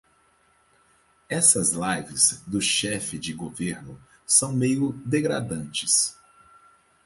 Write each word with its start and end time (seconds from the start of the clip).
Essas 1.29 1.73
lives 1.73 2.41
do 2.47 2.59
chefe 2.59 3.19
de 3.19 3.33
governo 3.33 4.01
são 4.25 4.51
meio 4.51 4.93
degradantes 5.05 6.17